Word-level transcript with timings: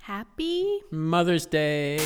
Happy 0.00 0.80
Mother's 0.90 1.46
Day. 1.46 1.98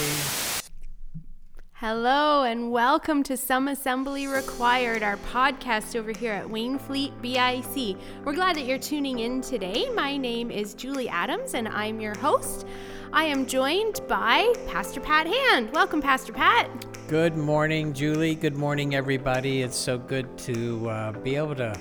Hello 1.73 2.45
and 2.45 2.71
welcome 2.71 3.25
to 3.25 3.37
Some 3.37 3.67
Assembly 3.67 4.29
Required, 4.29 5.03
our 5.03 5.17
podcast 5.17 5.97
over 5.97 6.13
here 6.13 6.33
at 6.33 6.47
Wainfleet 6.47 7.21
BIC. 7.21 7.97
We're 8.25 8.35
glad 8.35 8.55
that 8.55 8.67
you're 8.67 8.79
tuning 8.79 9.19
in 9.19 9.41
today. 9.41 9.91
My 9.91 10.17
name 10.17 10.53
is 10.53 10.75
Julie 10.75 11.09
Adams 11.09 11.55
and 11.55 11.67
I'm 11.67 12.01
your 12.01 12.17
host. 12.17 12.67
I 13.13 13.25
am 13.25 13.47
joined 13.47 14.01
by 14.07 14.55
Pastor 14.69 15.01
Pat 15.01 15.27
Hand. 15.27 15.73
Welcome, 15.73 16.01
Pastor 16.01 16.33
Pat. 16.33 16.71
Good 17.09 17.37
morning, 17.37 17.93
Julie. 17.93 18.37
Good 18.37 18.57
morning, 18.57 18.95
everybody. 18.95 19.63
It's 19.63 19.77
so 19.77 19.99
good 19.99 20.39
to 20.39 20.89
uh, 20.89 21.13
be 21.13 21.35
able 21.35 21.57
to 21.57 21.77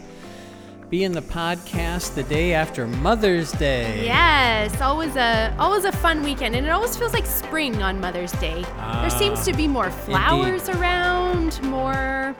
be 0.91 1.03
in 1.05 1.13
the 1.13 1.21
podcast 1.21 2.15
the 2.15 2.23
day 2.23 2.53
after 2.53 2.85
Mother's 2.85 3.53
Day. 3.53 4.03
Yes, 4.05 4.81
always 4.81 5.15
a 5.15 5.55
always 5.57 5.85
a 5.85 5.91
fun 5.93 6.21
weekend, 6.21 6.53
and 6.53 6.65
it 6.65 6.69
always 6.69 6.97
feels 6.97 7.13
like 7.13 7.25
spring 7.25 7.81
on 7.81 7.99
Mother's 8.01 8.33
Day. 8.33 8.61
there 9.01 9.09
seems 9.09 9.45
to 9.45 9.53
be 9.53 9.69
more 9.69 9.89
flowers 9.89 10.67
around, 10.67 11.61
more, 11.63 12.35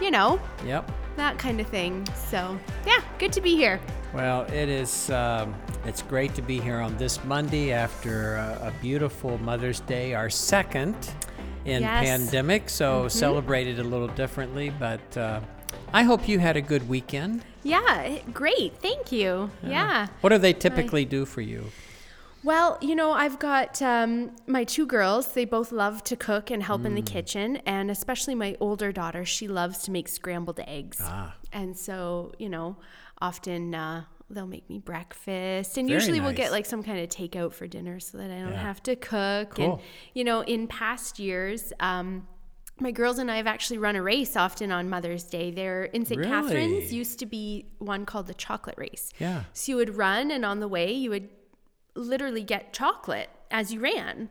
you 0.00 0.12
know, 0.12 0.40
Yep. 0.64 0.88
that 1.16 1.36
kind 1.38 1.60
of 1.60 1.66
thing. 1.66 2.06
So 2.14 2.56
yeah, 2.86 3.00
good 3.18 3.32
to 3.32 3.40
be 3.40 3.56
here. 3.56 3.80
Well, 4.14 4.42
it 4.52 4.68
is. 4.68 5.10
Um, 5.10 5.52
it's 5.84 6.02
great 6.02 6.32
to 6.36 6.42
be 6.42 6.60
here 6.60 6.78
on 6.78 6.96
this 6.98 7.22
Monday 7.24 7.72
after 7.72 8.36
a, 8.36 8.68
a 8.68 8.72
beautiful 8.80 9.36
Mother's 9.38 9.80
Day, 9.80 10.14
our 10.14 10.30
second 10.30 10.94
in 11.64 11.82
Yes. 11.82 12.04
pandemic. 12.06 12.70
So 12.70 13.08
celebrated 13.08 13.80
a 13.80 13.84
little 13.84 14.06
differently, 14.08 14.70
but 14.78 15.16
uh, 15.16 15.40
I 15.92 16.04
hope 16.04 16.28
you 16.28 16.38
had 16.38 16.56
a 16.56 16.62
good 16.62 16.88
weekend. 16.88 17.44
Yeah, 17.66 18.18
great. 18.32 18.74
Thank 18.80 19.10
you. 19.12 19.50
Yeah. 19.62 20.06
What 20.20 20.30
do 20.30 20.38
they 20.38 20.52
typically 20.52 21.04
do 21.04 21.24
for 21.26 21.40
you? 21.40 21.64
Well, 22.44 22.78
you 22.80 22.94
know, 22.94 23.10
I've 23.10 23.38
got 23.40 23.82
um, 23.82 24.30
my 24.46 24.62
two 24.62 24.86
girls. 24.86 25.32
They 25.32 25.44
both 25.44 25.72
love 25.72 26.04
to 26.04 26.16
cook 26.16 26.50
and 26.52 26.62
help 26.62 26.84
in 26.84 26.92
Mm. 26.92 26.96
the 26.96 27.02
kitchen. 27.02 27.56
And 27.66 27.90
especially 27.90 28.36
my 28.36 28.56
older 28.60 28.92
daughter, 28.92 29.24
she 29.24 29.48
loves 29.48 29.78
to 29.84 29.90
make 29.90 30.06
scrambled 30.08 30.60
eggs. 30.66 30.98
Ah. 31.02 31.34
And 31.52 31.76
so, 31.76 32.32
you 32.38 32.48
know, 32.48 32.76
often 33.20 33.74
uh, 33.74 34.04
they'll 34.30 34.46
make 34.46 34.68
me 34.70 34.78
breakfast. 34.78 35.76
And 35.76 35.88
Very 35.88 35.98
usually 35.98 36.20
we'll 36.20 36.34
get 36.34 36.52
like 36.52 36.66
some 36.66 36.84
kind 36.84 37.00
of 37.00 37.08
takeout 37.08 37.52
for 37.52 37.66
dinner 37.66 37.98
so 37.98 38.18
that 38.18 38.30
I 38.30 38.38
don't 38.40 38.52
Yeah. 38.52 38.62
have 38.62 38.80
to 38.84 38.94
cook. 38.94 39.58
And, 39.58 39.72
Cool. 39.72 39.82
you 40.14 40.22
know, 40.22 40.42
in 40.42 40.68
past 40.68 41.18
years, 41.18 41.72
um, 41.80 42.28
my 42.78 42.90
girls 42.90 43.18
and 43.18 43.30
I 43.30 43.36
have 43.38 43.46
actually 43.46 43.78
run 43.78 43.96
a 43.96 44.02
race 44.02 44.36
often 44.36 44.70
on 44.70 44.88
Mother's 44.88 45.24
Day. 45.24 45.50
There 45.50 45.84
in 45.84 46.04
St. 46.04 46.22
Catharines 46.22 46.84
Really? 46.84 46.94
used 46.96 47.18
to 47.20 47.26
be 47.26 47.66
one 47.78 48.04
called 48.04 48.26
the 48.26 48.34
chocolate 48.34 48.76
race. 48.78 49.10
Yeah. 49.18 49.44
So 49.52 49.72
you 49.72 49.76
would 49.76 49.96
run, 49.96 50.30
and 50.30 50.44
on 50.44 50.60
the 50.60 50.68
way, 50.68 50.92
you 50.92 51.10
would 51.10 51.28
literally 51.94 52.42
get 52.42 52.72
chocolate 52.72 53.30
as 53.50 53.72
you 53.72 53.80
ran. 53.80 54.28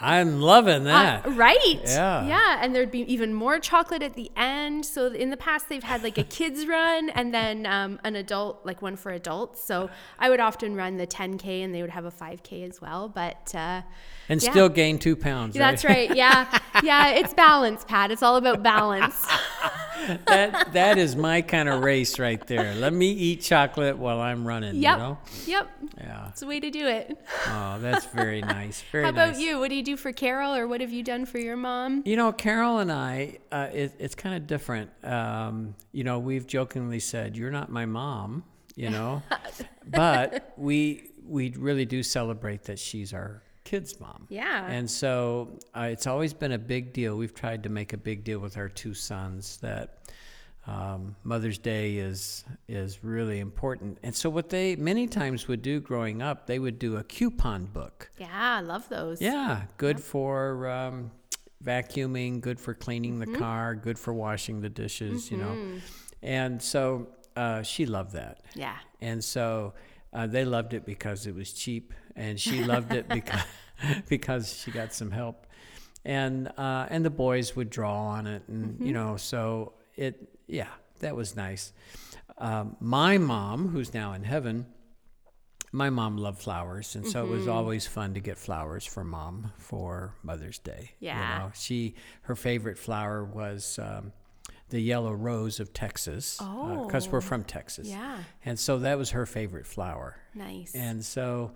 I'm 0.00 0.40
loving 0.40 0.86
Uh, 0.86 1.20
that. 1.24 1.36
right? 1.36 1.80
Yeah. 1.84 2.26
Yeah. 2.26 2.58
And 2.62 2.74
there'd 2.74 2.90
be 2.90 3.00
even 3.12 3.34
more 3.34 3.58
chocolate 3.58 4.02
at 4.02 4.14
the 4.14 4.30
end. 4.36 4.86
So 4.86 5.06
in 5.08 5.30
the 5.30 5.36
past, 5.36 5.68
they've 5.68 5.82
had 5.82 6.02
like 6.02 6.16
a 6.18 6.24
kids 6.38 6.66
run 6.66 7.10
and 7.10 7.34
then 7.34 7.66
um, 7.66 8.00
an 8.04 8.16
adult, 8.16 8.64
like 8.64 8.80
one 8.82 8.96
for 8.96 9.12
adults. 9.12 9.62
So 9.62 9.90
I 10.18 10.30
would 10.30 10.40
often 10.40 10.74
run 10.74 10.96
the 10.96 11.06
10K 11.06 11.62
and 11.64 11.74
they 11.74 11.82
would 11.82 11.90
have 11.90 12.04
a 12.06 12.10
5K 12.10 12.68
as 12.68 12.80
well. 12.80 13.08
But 13.08 13.54
uh, 13.54 13.82
and 14.28 14.42
yeah. 14.42 14.50
still 14.50 14.68
gain 14.68 14.98
two 14.98 15.16
pounds. 15.16 15.54
that's 15.54 15.84
right. 15.84 16.14
Yeah. 16.14 16.46
Yeah. 16.82 17.10
It's 17.20 17.34
balance, 17.34 17.84
Pat. 17.84 18.10
It's 18.10 18.22
all 18.22 18.36
about 18.36 18.62
balance. 18.62 19.26
that 20.26 20.72
that 20.72 20.96
is 20.98 21.14
my 21.16 21.42
kind 21.42 21.68
of 21.68 21.82
race 21.82 22.18
right 22.18 22.44
there. 22.46 22.74
Let 22.74 22.92
me 22.92 23.10
eat 23.10 23.42
chocolate 23.42 23.98
while 23.98 24.20
I'm 24.20 24.46
running. 24.46 24.76
Yep. 24.76 24.96
You 24.96 25.02
know? 25.02 25.18
Yep. 25.46 25.70
Yeah. 25.98 26.28
It's 26.28 26.42
a 26.42 26.46
way 26.46 26.60
to 26.60 26.70
do 26.70 26.86
it. 26.86 27.18
Oh, 27.48 27.78
that's 27.80 28.06
very 28.06 28.40
nice. 28.40 28.82
Very 28.92 29.04
How 29.04 29.10
about 29.10 29.30
nice. 29.32 29.40
you? 29.40 29.58
What 29.58 29.68
do 29.68 29.74
you 29.74 29.82
do 29.82 29.89
for 29.96 30.12
Carol 30.12 30.54
or 30.54 30.66
what 30.66 30.80
have 30.80 30.92
you 30.92 31.02
done 31.02 31.26
for 31.26 31.38
your 31.38 31.56
mom? 31.56 32.02
You 32.04 32.16
know, 32.16 32.32
Carol 32.32 32.78
and 32.78 32.90
I, 32.90 33.38
uh, 33.50 33.68
it, 33.72 33.94
it's 33.98 34.14
kind 34.14 34.34
of 34.34 34.46
different. 34.46 34.90
Um, 35.04 35.74
you 35.92 36.04
know, 36.04 36.18
we've 36.18 36.46
jokingly 36.46 37.00
said, 37.00 37.36
"You're 37.36 37.50
not 37.50 37.70
my 37.70 37.86
mom," 37.86 38.44
you 38.76 38.90
know, 38.90 39.22
but 39.86 40.52
we 40.56 41.10
we 41.26 41.50
really 41.50 41.84
do 41.84 42.02
celebrate 42.02 42.64
that 42.64 42.78
she's 42.78 43.12
our 43.12 43.42
kid's 43.64 44.00
mom. 44.00 44.26
Yeah. 44.28 44.66
And 44.66 44.90
so 44.90 45.58
uh, 45.76 45.88
it's 45.90 46.06
always 46.06 46.34
been 46.34 46.52
a 46.52 46.58
big 46.58 46.92
deal. 46.92 47.16
We've 47.16 47.34
tried 47.34 47.62
to 47.62 47.68
make 47.68 47.92
a 47.92 47.96
big 47.96 48.24
deal 48.24 48.40
with 48.40 48.56
our 48.56 48.68
two 48.68 48.94
sons 48.94 49.58
that 49.58 50.10
um, 50.66 51.16
Mother's 51.24 51.58
Day 51.58 51.96
is 51.96 52.44
is 52.68 53.02
really 53.02 53.40
important. 53.40 53.98
And 54.02 54.14
so 54.14 54.28
what 54.30 54.48
they 54.50 54.76
many 54.76 55.06
times 55.06 55.48
would 55.48 55.62
do 55.62 55.80
growing 55.80 56.22
up, 56.22 56.46
they 56.46 56.58
would 56.58 56.78
do 56.78 56.96
a 56.96 57.04
coupon 57.04 57.64
book. 57.66 58.10
Yeah, 58.18 58.28
I 58.32 58.60
love 58.60 58.88
those. 58.88 59.20
Yeah, 59.22 59.62
good 59.78 60.00
for 60.00 60.68
um, 60.68 61.10
vacuuming, 61.64 62.40
good 62.40 62.60
for 62.60 62.74
cleaning 62.74 63.18
Mm-hmm. 63.18 63.32
the 63.32 63.38
car, 63.38 63.74
good 63.74 63.98
for 63.98 64.12
washing 64.14 64.60
the 64.60 64.68
dishes, 64.68 65.30
you 65.30 65.36
know. 65.38 65.80
And 66.22 66.60
so 66.62 67.08
uh, 67.36 67.62
she 67.62 67.86
loved 67.86 68.12
that. 68.12 68.40
Yeah. 68.54 68.76
And 69.00 69.22
so 69.24 69.72
uh, 70.12 70.26
they 70.26 70.44
loved 70.44 70.74
it 70.74 70.84
because 70.84 71.26
it 71.26 71.34
was 71.34 71.52
cheap, 71.52 71.94
and 72.16 72.38
she 72.38 72.62
loved 72.64 72.92
it 72.92 73.08
because 73.18 73.42
because 74.08 74.52
she 74.58 74.70
got 74.70 74.92
some 74.92 75.10
help, 75.10 75.46
and 76.04 76.48
uh, 76.58 76.86
and 76.90 77.02
the 77.04 77.10
boys 77.10 77.56
would 77.56 77.70
draw 77.70 77.96
on 78.08 78.26
it, 78.26 78.42
and 78.48 78.74
Mm-hmm. 78.74 78.86
you 78.86 78.92
know, 78.92 79.16
so 79.16 79.72
it 80.00 80.14
yeah, 80.46 80.68
that 81.00 81.14
was 81.14 81.36
nice. 81.36 81.72
Um, 82.38 82.76
my 82.80 83.18
mom, 83.18 83.68
who's 83.68 83.92
now 83.94 84.12
in 84.14 84.24
heaven, 84.24 84.66
my 85.72 85.90
mom 85.90 86.16
loved 86.16 86.40
flowers, 86.42 86.96
and 86.96 87.06
so 87.06 87.20
it 87.20 87.24
Mm-hmm. 87.26 87.32
was 87.38 87.48
always 87.48 87.86
fun 87.86 88.14
to 88.14 88.20
get 88.20 88.36
flowers 88.38 88.84
for 88.84 89.04
mom 89.04 89.52
for 89.58 90.14
Mother's 90.22 90.58
Day. 90.58 90.92
Yeah. 90.98 91.14
you 91.20 91.38
know? 91.44 91.52
she 91.54 91.94
her 92.22 92.34
favorite 92.36 92.78
flower 92.78 93.24
was. 93.24 93.78
Um, 93.78 94.12
the 94.70 94.80
yellow 94.80 95.12
rose 95.12 95.58
of 95.58 95.72
Texas, 95.72 96.38
because 96.38 97.08
we're 97.08 97.18
Oh. 97.18 97.20
from 97.32 97.42
Texas. 97.42 97.88
Yeah. 97.88 98.18
And 98.44 98.56
so 98.56 98.78
that 98.78 98.96
was 98.98 99.10
her 99.10 99.26
favorite 99.26 99.66
flower. 99.66 100.14
Nice. 100.32 100.76
And 100.76 101.04
so, 101.04 101.50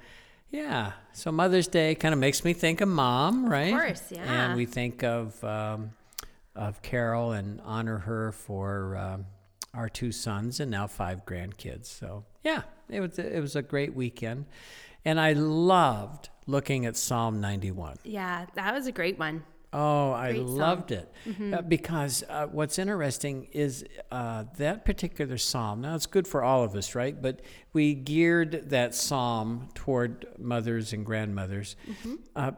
yeah. 0.51 0.93
So 1.13 1.31
Mother's 1.31 1.69
Day 1.69 1.95
kind 1.95 2.13
of 2.13 2.19
makes 2.19 2.43
me 2.45 2.55
think 2.55 2.81
of 2.81 2.89
mom, 2.89 3.49
right? 3.49 3.73
Of 3.73 3.79
course, 3.81 4.03
yeah. 4.11 4.47
And 4.49 4.57
we 4.57 4.67
think 4.67 5.05
of 5.05 5.43
um, 5.45 5.93
of 6.57 6.83
Carol 6.83 7.33
and 7.33 7.61
honor 7.65 7.99
her 7.99 8.33
for 8.33 8.97
um, 8.97 9.27
our 9.73 9.89
two 9.89 10.13
sons 10.13 10.61
and 10.61 10.71
now 10.71 10.87
five 10.87 11.25
grandkids. 11.27 11.87
So 11.87 12.25
yeah, 12.45 12.63
it 12.89 13.01
was 13.01 13.19
it 13.19 13.41
was 13.41 13.57
a 13.57 13.63
great 13.63 13.95
weekend, 13.95 14.47
and 15.05 15.19
I 15.21 15.33
loved 15.33 16.29
looking 16.47 16.87
at 16.87 16.97
Psalm 16.97 17.41
ninety 17.41 17.71
one. 17.71 17.97
yeah, 18.05 18.47
that 18.55 18.75
was 18.75 18.87
a 18.87 18.93
great 18.93 19.19
one. 19.19 19.43
Oh, 19.77 20.13
I 20.13 20.31
Great 20.35 20.47
psalm. 20.47 20.57
loved 20.57 20.93
it 20.93 21.13
Uh, 21.53 21.61
because 21.63 22.23
uh, 22.29 22.47
what's 22.47 22.79
interesting 22.79 23.49
is 23.51 23.85
uh, 24.13 24.45
that 24.59 24.85
particular 24.85 25.37
psalm. 25.37 25.81
Now, 25.81 25.97
it's 25.97 26.07
good 26.07 26.29
for 26.29 26.45
all 26.45 26.63
of 26.63 26.77
us, 26.77 26.95
right? 26.95 27.21
But 27.21 27.41
we 27.73 27.95
geared 27.97 28.71
that 28.71 28.95
psalm 28.95 29.69
toward 29.75 30.27
mothers 30.39 30.93
and 30.93 31.05
grandmothers 31.05 31.75
uh, 32.37 32.53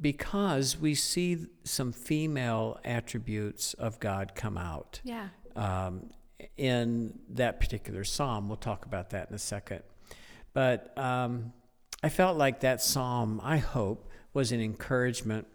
because 0.00 0.76
we 0.78 0.94
see 0.94 1.46
some 1.64 1.92
female 1.92 2.78
attributes 2.84 3.74
of 3.74 3.98
God 4.00 4.32
come 4.34 4.56
out 4.58 5.00
Yeah. 5.04 5.28
um, 5.54 6.10
in 6.56 7.18
that 7.30 7.60
particular 7.60 8.04
psalm. 8.04 8.48
We'll 8.48 8.56
talk 8.56 8.84
about 8.86 9.10
that 9.10 9.28
in 9.28 9.34
a 9.34 9.38
second. 9.38 9.82
But 10.52 10.96
um, 10.98 11.52
I 12.02 12.08
felt 12.08 12.36
like 12.38 12.60
that 12.60 12.80
psalm, 12.80 13.40
I 13.42 13.58
hope, 13.58 14.10
was 14.32 14.52
an 14.52 14.60
encouragement 14.60 15.46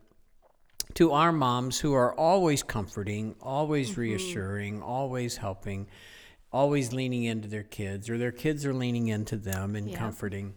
to 0.95 1.11
our 1.13 1.31
moms 1.31 1.79
who 1.79 1.93
are 1.93 2.13
always 2.19 2.63
comforting, 2.63 3.35
always 3.41 3.91
Mm-hmm. 3.91 4.01
reassuring, 4.01 4.81
always 4.81 5.37
helping, 5.37 5.87
always 6.51 6.91
leaning 6.91 7.23
into 7.23 7.47
their 7.47 7.63
kids, 7.63 8.09
or 8.09 8.17
their 8.17 8.31
kids 8.31 8.65
are 8.65 8.73
leaning 8.73 9.07
into 9.07 9.37
them 9.37 9.75
and 9.75 9.89
Yeah. 9.89 9.97
comforting. 9.97 10.53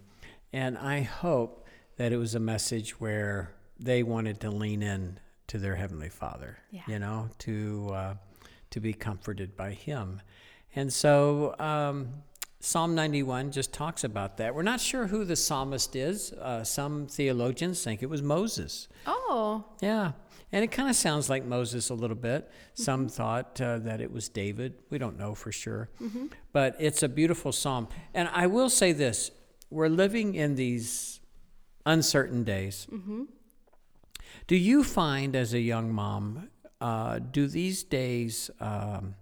And 0.53 0.77
I 0.79 1.03
hope 1.03 1.67
that 1.97 2.13
it 2.13 2.17
was 2.17 2.35
a 2.35 2.41
message 2.41 2.99
where 3.01 3.55
they 3.79 4.03
wanted 4.03 4.41
to 4.41 4.50
lean 4.50 4.82
in 4.82 5.19
to 5.49 5.59
their 5.59 5.76
heavenly 5.76 6.09
Father, 6.09 6.59
Yeah. 6.71 6.82
you 6.87 6.99
know, 6.99 7.29
to 7.41 7.91
uh, 7.93 8.15
to 8.71 8.81
be 8.81 8.93
comforted 8.93 9.56
by 9.56 9.73
Him. 9.73 10.21
And 10.75 10.93
so 10.93 11.55
um, 11.61 12.09
Psalm 12.61 12.94
91 12.94 13.53
just 13.53 13.73
talks 13.73 14.05
about 14.05 14.38
that. 14.38 14.55
We're 14.55 14.62
not 14.62 14.81
sure 14.81 15.06
who 15.06 15.25
the 15.25 15.37
psalmist 15.37 15.94
is. 15.94 16.32
Uh, 16.32 16.65
some 16.65 17.06
theologians 17.06 17.85
think 17.85 18.03
it 18.03 18.06
was 18.11 18.23
Moses. 18.23 18.88
Oh, 19.06 19.65
Yeah. 19.81 20.12
And 20.53 20.62
it 20.62 20.70
kind 20.70 20.88
of 20.88 20.94
sounds 20.94 21.29
like 21.29 21.44
Moses 21.44 21.91
a 21.91 21.94
little 21.94 22.15
bit. 22.17 22.49
Some 22.75 23.09
thought 23.09 23.61
uh, 23.61 23.79
that 23.81 24.00
it 24.00 24.12
was 24.12 24.29
David. 24.29 24.75
We 24.88 24.99
don't 24.99 25.19
know 25.19 25.35
for 25.35 25.50
sure. 25.50 25.88
But 26.53 26.77
it's 26.79 27.03
a 27.03 27.09
beautiful 27.09 27.50
psalm. 27.50 27.88
And 28.15 28.29
I 28.32 28.47
will 28.47 28.70
say 28.70 28.93
this 28.93 29.32
we're 29.69 29.88
living 29.88 30.37
in 30.37 30.55
these 30.55 31.19
uncertain 31.87 32.44
days. 32.44 32.87
Do 34.46 34.56
you 34.56 34.85
find, 34.85 35.35
as 35.35 35.55
a 35.55 35.61
young 35.61 35.93
mom, 35.93 36.49
uh, 36.81 37.19
do 37.19 37.46
these 37.46 37.82
days, 37.82 38.50
um, 38.61 39.14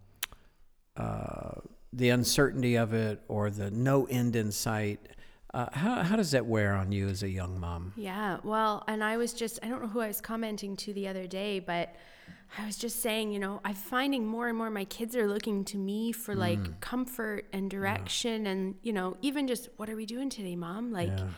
uh, 0.96 1.52
the 1.92 2.08
uncertainty 2.08 2.74
of 2.76 2.92
it 2.92 3.20
or 3.28 3.50
the 3.50 3.70
no 3.70 4.06
end 4.06 4.36
in 4.36 4.50
sight, 4.52 5.08
Uh, 5.54 5.69
how, 5.72 6.02
how 6.02 6.16
does 6.16 6.30
that 6.30 6.46
wear 6.46 6.72
on 6.72 6.92
you 6.92 7.08
as 7.08 7.22
a 7.22 7.28
young 7.28 7.60
mom? 7.60 7.92
Yeah, 7.94 8.38
well, 8.42 8.84
and 8.88 9.04
I 9.04 9.19
was 9.19 9.34
just, 9.34 9.58
I 9.62 9.69
don't 9.69 9.82
know 9.82 9.88
who 9.88 10.00
I 10.00 10.06
was 10.06 10.19
commenting 10.22 10.76
to 10.78 10.94
the 10.94 11.06
other 11.08 11.26
day, 11.26 11.60
but 11.60 11.94
I 12.58 12.64
was 12.64 12.78
just 12.78 13.02
saying, 13.02 13.32
you 13.32 13.38
know, 13.38 13.60
I'm 13.62 13.74
finding 13.74 14.26
more 14.26 14.48
and 14.48 14.56
more 14.56 14.70
my 14.70 14.86
kids 14.86 15.14
are 15.14 15.28
looking 15.28 15.62
to 15.66 15.76
me 15.76 16.10
for 16.10 16.34
like 16.34 16.58
Mm. 16.58 16.80
comfort 16.80 17.48
and 17.52 17.70
direction 17.70 18.46
and, 18.46 18.76
you 18.82 18.94
know, 18.94 19.19
even 19.20 19.46
just 19.46 19.69
what 19.76 19.90
are 19.90 19.96
we 19.96 20.06
doing 20.06 20.30
today, 20.30 20.56
mom? 20.56 20.90
Like, 20.90 21.10
Yeah. 21.10 21.28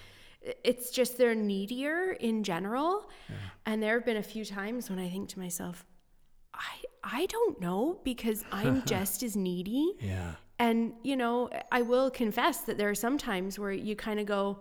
It's 0.62 0.90
just 0.90 1.18
they're 1.18 1.34
needier 1.34 2.12
in 2.20 2.42
general. 2.44 3.08
And 3.66 3.82
there 3.82 3.94
have 3.94 4.04
been 4.04 4.18
a 4.18 4.22
few 4.22 4.44
times 4.44 4.90
when 4.90 4.98
I 4.98 5.08
think 5.08 5.28
to 5.30 5.38
myself, 5.38 5.86
I, 6.52 6.60
I 7.02 7.26
don't 7.26 7.60
know 7.60 8.00
because 8.04 8.44
I'm 8.52 8.82
just 8.86 9.22
as 9.22 9.36
needy. 9.36 9.92
Yeah. 10.00 10.32
And, 10.58 10.92
you 11.02 11.16
know, 11.16 11.50
I 11.72 11.82
will 11.82 12.10
confess 12.10 12.60
that 12.62 12.78
there 12.78 12.88
are 12.90 12.94
some 12.94 13.18
times 13.18 13.58
where 13.58 13.72
you 13.72 13.96
kind 13.96 14.20
of 14.20 14.26
go, 14.26 14.58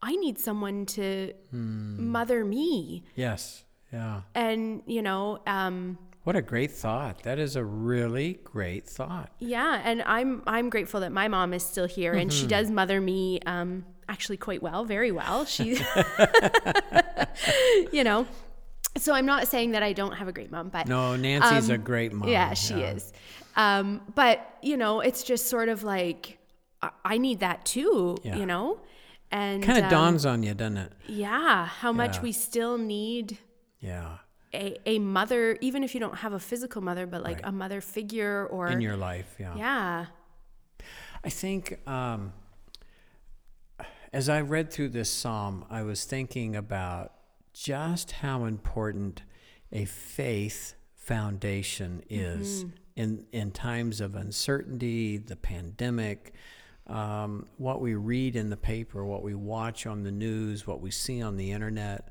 I 0.00 0.16
need 0.16 0.38
someone 0.38 0.86
to 0.86 1.32
Hmm. 1.50 2.10
mother 2.12 2.44
me. 2.44 3.04
Yes. 3.14 3.64
Yeah. 3.92 4.22
And, 4.34 4.82
you 4.86 5.02
know, 5.02 5.40
um, 5.46 5.98
What 6.24 6.36
a 6.36 6.42
great 6.42 6.70
thought. 6.72 7.22
That 7.24 7.38
is 7.38 7.56
a 7.56 7.64
really 7.64 8.40
great 8.44 8.86
thought. 8.88 9.30
yeah, 9.38 9.80
and 9.84 10.02
I'm 10.02 10.42
I'm 10.46 10.70
grateful 10.70 11.00
that 11.00 11.12
my 11.12 11.28
mom 11.28 11.52
is 11.52 11.62
still 11.62 11.86
here 11.86 12.14
and 12.14 12.30
Mm-hmm. 12.30 12.40
she 12.40 12.46
does 12.46 12.70
mother 12.70 13.00
me 13.00 13.40
um 13.46 13.84
actually 14.14 14.36
quite 14.48 14.62
well, 14.62 14.84
very 14.84 15.12
well. 15.20 15.44
She 15.54 15.66
you 17.92 18.04
know. 18.04 18.26
So 18.96 19.12
I'm 19.12 19.26
not 19.26 19.48
saying 19.48 19.72
that 19.72 19.82
I 19.82 19.92
don't 19.92 20.12
have 20.20 20.28
a 20.28 20.32
great 20.32 20.52
mom, 20.52 20.68
but 20.68 20.86
No, 20.86 21.16
Nancy's 21.16 21.68
a 21.68 21.74
Um, 21.74 21.80
great 21.82 22.12
mom. 22.12 22.28
Yeah, 22.28 22.54
she 22.54 22.74
is. 22.74 23.12
Um, 23.56 24.00
but 24.14 24.38
you 24.62 24.76
know, 24.76 25.00
it's 25.00 25.24
just 25.24 25.46
sort 25.48 25.68
of 25.68 25.82
like 25.82 26.38
I, 26.80 26.90
I 27.04 27.18
need 27.18 27.40
that 27.40 27.64
too. 27.64 28.16
Yeah. 28.22 28.36
You 28.36 28.46
know, 28.46 28.78
and 29.32 29.64
Kind 29.64 29.78
of 29.78 29.84
um, 29.84 29.90
dawns 29.90 30.24
on 30.26 30.42
you, 30.44 30.54
doesn't 30.54 30.76
it? 30.76 30.92
Yeah, 31.08 31.66
how 31.66 31.92
much 31.92 32.16
Yeah. 32.16 32.22
we 32.22 32.32
still 32.32 32.78
need 32.78 33.38
Yeah. 33.80 34.18
a, 34.54 34.76
a 34.86 34.98
mother, 35.00 35.58
even 35.60 35.82
if 35.82 35.92
you 35.94 35.98
don't 36.00 36.18
have 36.18 36.32
a 36.32 36.40
physical 36.50 36.80
mother, 36.80 37.04
but 37.06 37.22
like 37.24 37.38
Right. 37.42 37.48
a 37.52 37.54
mother 37.62 37.80
figure 37.80 38.46
or 38.46 38.68
In 38.68 38.80
your 38.80 38.96
life. 38.96 39.34
Yeah. 39.40 39.56
yeah, 39.56 40.06
I 41.24 41.30
think 41.30 41.80
um, 41.88 42.32
as 44.14 44.28
I 44.28 44.40
read 44.42 44.70
through 44.70 44.90
this 44.90 45.10
psalm, 45.10 45.64
I 45.68 45.82
was 45.82 46.04
thinking 46.04 46.54
about 46.54 47.12
just 47.52 48.12
how 48.12 48.44
important 48.44 49.22
a 49.72 49.84
faith 49.86 50.74
foundation 50.94 52.00
is 52.08 52.64
in, 52.94 53.26
in 53.32 53.50
times 53.50 54.00
of 54.00 54.14
uncertainty, 54.14 55.16
the 55.16 55.34
pandemic, 55.34 56.32
um, 56.86 57.46
what 57.58 57.80
we 57.80 57.94
read 57.96 58.36
in 58.36 58.50
the 58.50 58.56
paper, 58.56 59.04
what 59.04 59.22
we 59.24 59.34
watch 59.34 59.84
on 59.86 60.04
the 60.04 60.12
news, 60.12 60.64
what 60.64 60.80
we 60.80 60.92
see 60.92 61.20
on 61.20 61.36
the 61.36 61.50
internet. 61.50 62.08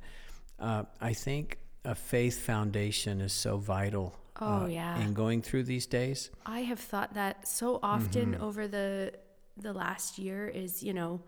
Uh, 0.60 0.84
I 1.00 1.14
think 1.14 1.58
a 1.86 1.96
faith 1.96 2.40
foundation 2.42 3.22
is 3.22 3.32
so 3.34 3.58
vital 3.58 4.20
Oh, 4.42 4.64
uh, 4.64 4.68
yeah. 4.68 5.00
in 5.00 5.14
going 5.14 5.42
through 5.42 5.64
these 5.64 5.86
days. 5.86 6.32
I 6.46 6.62
have 6.62 6.80
thought 6.80 7.14
that 7.14 7.48
so 7.48 7.80
often 7.82 8.34
Mm-hmm. 8.34 8.44
over 8.44 8.68
the 8.68 9.14
the 9.56 9.72
last 9.72 10.18
year 10.18 10.48
is 10.48 10.82
you 10.84 10.94
know, 10.94 11.22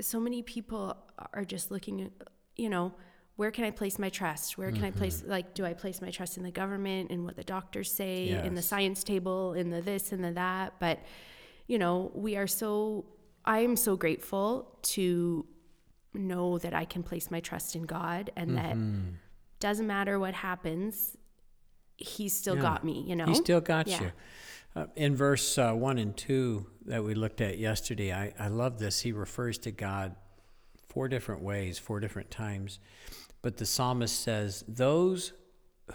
so 0.00 0.18
many 0.20 0.42
people 0.42 0.96
are 1.32 1.44
just 1.44 1.70
looking 1.70 2.02
at 2.02 2.10
you 2.56 2.68
know. 2.68 2.92
Where 3.36 3.50
can 3.50 3.64
I 3.64 3.70
place 3.70 3.98
my 3.98 4.10
trust? 4.10 4.58
Where 4.58 4.70
can 4.70 4.84
I 4.84 4.90
place, 4.90 5.22
Mm-hmm. 5.22 5.30
like, 5.30 5.54
do 5.54 5.64
I 5.64 5.72
place 5.72 6.02
my 6.02 6.10
trust 6.10 6.36
in 6.36 6.42
the 6.42 6.50
government 6.50 7.10
and 7.10 7.24
what 7.24 7.34
the 7.34 7.42
doctors 7.42 7.90
say, 7.90 8.38
in 8.44 8.54
the 8.54 8.60
science 8.60 9.02
table, 9.02 9.54
in 9.54 9.70
the 9.70 9.80
this 9.80 10.12
and 10.12 10.22
the 10.22 10.32
that? 10.32 10.74
But, 10.78 11.00
you 11.66 11.78
know, 11.78 12.12
we 12.14 12.36
are 12.36 12.46
so, 12.46 13.06
I 13.46 13.60
am 13.60 13.74
so 13.74 13.96
grateful 13.96 14.78
to 14.82 15.46
know 16.12 16.58
that 16.58 16.74
I 16.74 16.84
can 16.84 17.02
place 17.02 17.30
my 17.30 17.40
trust 17.40 17.74
in 17.74 17.84
God 17.84 18.30
and 18.36 18.54
that 18.58 18.76
Mm-hmm. 18.76 19.14
doesn't 19.60 19.86
matter 19.86 20.18
what 20.20 20.34
happens, 20.34 21.16
He's 21.96 22.34
still 22.36 22.56
Yeah. 22.56 22.62
got 22.62 22.84
me, 22.84 23.02
you 23.08 23.16
know? 23.16 23.24
He 23.26 23.34
still 23.34 23.62
got 23.62 23.86
Yeah. 23.86 24.02
you. 24.02 24.12
Uh, 24.74 24.86
in 24.96 25.14
verse 25.14 25.58
uh, 25.58 25.72
1 25.72 25.98
and 25.98 26.16
2 26.16 26.66
that 26.86 27.04
we 27.04 27.14
looked 27.14 27.40
at 27.40 27.58
yesterday, 27.58 28.12
I, 28.12 28.32
I 28.38 28.48
love 28.48 28.78
this. 28.78 29.00
He 29.00 29.12
refers 29.12 29.58
to 29.58 29.70
God 29.70 30.16
four 30.88 31.08
different 31.08 31.42
ways, 31.42 31.78
four 31.78 32.00
different 32.00 32.30
times. 32.30 32.78
But 33.42 33.56
the 33.58 33.66
psalmist 33.66 34.18
says, 34.20 34.64
Those 34.66 35.32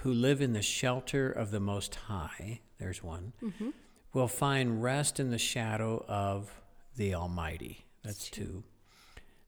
who 0.02 0.14
live 0.14 0.42
in 0.42 0.54
the 0.54 0.62
shelter 0.62 1.32
of 1.32 1.50
the 1.52 1.60
Most 1.60 1.96
High, 1.96 2.62
there's 2.78 3.02
one, 3.04 3.34
Mm-hmm. 3.44 3.70
will 4.14 4.28
find 4.28 4.84
rest 4.84 5.20
in 5.20 5.32
the 5.32 5.38
shadow 5.40 6.04
of 6.08 6.52
the 6.96 7.16
Almighty. 7.16 7.86
That's 8.04 8.30
two. 8.30 8.64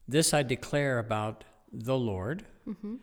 This 0.08 0.34
I 0.34 0.42
declare 0.42 0.98
about 0.98 1.44
the 1.72 1.96
Lord. 1.96 2.44
Mm-hmm. 2.68 2.96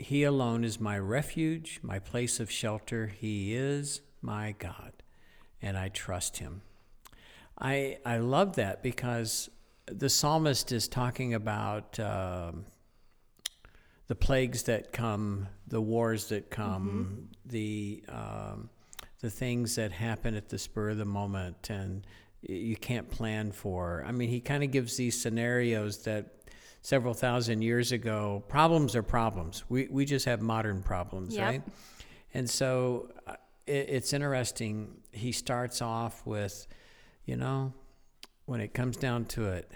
He 0.00 0.24
alone 0.24 0.64
is 0.64 0.80
my 0.80 0.98
refuge, 0.98 1.78
my 1.82 1.98
place 2.00 2.40
of 2.40 2.50
shelter. 2.50 3.06
He 3.08 3.54
is 3.54 4.00
my 4.22 4.54
God, 4.58 4.92
and 5.62 5.76
I 5.76 5.88
trust 5.88 6.38
him. 6.38 6.62
I, 7.60 7.98
I 8.04 8.18
love 8.18 8.56
that 8.56 8.82
because 8.82 9.50
the 9.86 10.08
psalmist 10.08 10.70
is 10.72 10.86
talking 10.86 11.34
about 11.34 11.98
um, 11.98 12.64
the 14.06 14.14
plagues 14.14 14.64
that 14.64 14.92
come, 14.92 15.48
the 15.66 15.80
wars 15.80 16.28
that 16.28 16.50
come, 16.50 17.28
the, 17.46 18.02
um, 18.08 18.70
the 19.20 19.30
things 19.30 19.74
that 19.76 19.90
happen 19.92 20.34
at 20.34 20.48
the 20.48 20.58
spur 20.58 20.90
of 20.90 20.98
the 20.98 21.04
moment, 21.04 21.70
and 21.70 22.06
you 22.42 22.76
can't 22.76 23.10
plan 23.10 23.50
for. 23.50 24.04
I 24.06 24.12
mean, 24.12 24.28
he 24.28 24.40
kind 24.40 24.62
of 24.62 24.70
gives 24.70 24.96
these 24.96 25.20
scenarios 25.20 25.98
that 26.04 26.26
several 26.82 27.12
thousand 27.12 27.62
years 27.62 27.90
ago, 27.92 28.44
problems 28.48 28.94
are 28.94 29.02
problems. 29.02 29.64
We, 29.68 29.88
we 29.90 30.04
just 30.04 30.24
have 30.26 30.40
modern 30.40 30.82
problems, 30.82 31.34
Yep. 31.34 31.44
right? 31.46 31.62
And 32.34 32.48
so 32.48 33.10
uh, 33.26 33.34
it's 33.68 34.12
interesting. 34.12 34.96
He 35.12 35.32
starts 35.32 35.82
off 35.82 36.26
with, 36.26 36.66
you 37.24 37.36
know, 37.36 37.72
when 38.46 38.60
it 38.60 38.72
comes 38.72 38.96
down 38.96 39.26
to 39.26 39.46
it, 39.46 39.70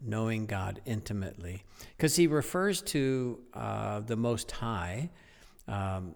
knowing 0.00 0.46
God 0.46 0.80
intimately. 0.84 1.64
Because 1.96 2.16
he 2.16 2.26
refers 2.26 2.82
to 2.82 3.40
uh, 3.54 4.00
the 4.00 4.16
Most 4.16 4.50
High. 4.50 5.10
Um, 5.66 6.14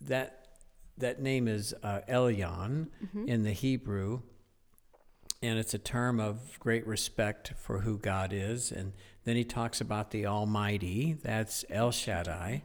that, 0.00 0.48
that 0.96 1.20
name 1.20 1.48
is 1.48 1.74
uh, 1.82 2.00
Elyon 2.08 2.88
in 3.28 3.42
the 3.42 3.52
Hebrew, 3.52 4.20
and 5.42 5.58
it's 5.58 5.74
a 5.74 5.78
term 5.78 6.18
of 6.20 6.58
great 6.60 6.86
respect 6.86 7.52
for 7.56 7.80
who 7.80 7.98
God 7.98 8.32
is. 8.32 8.72
And 8.72 8.92
then 9.24 9.36
he 9.36 9.44
talks 9.44 9.80
about 9.80 10.10
the 10.10 10.26
Almighty, 10.26 11.16
that's 11.22 11.64
El 11.70 11.90
Shaddai, 11.90 12.62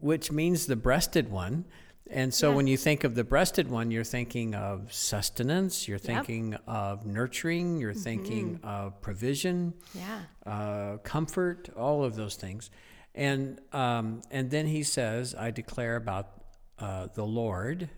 which 0.00 0.32
means 0.32 0.66
the 0.66 0.76
breasted 0.76 1.30
one. 1.30 1.64
And 2.10 2.34
so 2.34 2.50
Yeah. 2.50 2.56
when 2.56 2.66
you 2.66 2.76
think 2.76 3.04
of 3.04 3.14
the 3.14 3.24
breasted 3.24 3.70
one, 3.70 3.90
you're 3.90 4.04
thinking 4.04 4.54
of 4.54 4.92
sustenance, 4.92 5.86
you're 5.88 5.96
Yep. 5.98 6.06
thinking 6.06 6.54
of 6.66 7.06
nurturing, 7.06 7.78
you're 7.78 7.94
thinking 7.94 8.58
of 8.62 9.00
provision, 9.00 9.74
Yeah. 9.94 10.22
uh, 10.44 10.96
comfort, 10.98 11.70
all 11.76 12.04
of 12.04 12.14
those 12.16 12.36
things. 12.36 12.70
And, 13.14 13.60
um, 13.72 14.22
and 14.30 14.50
then 14.50 14.66
he 14.66 14.82
says, 14.82 15.34
I 15.34 15.50
declare 15.50 15.96
about 15.96 16.38
uh, 16.78 17.06
the 17.14 17.24
Lord, 17.24 17.88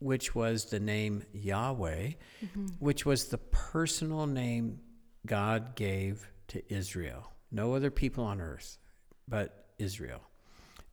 which 0.00 0.34
was 0.34 0.66
the 0.66 0.80
name 0.80 1.22
Yahweh, 1.32 2.12
which 2.78 3.06
was 3.06 3.28
the 3.28 3.38
personal 3.38 4.26
name 4.26 4.80
God 5.24 5.74
gave 5.76 6.28
to 6.48 6.62
Israel. 6.72 7.32
No 7.50 7.72
other 7.74 7.90
people 7.90 8.24
on 8.24 8.40
earth 8.40 8.76
but 9.26 9.68
Israel. 9.78 10.20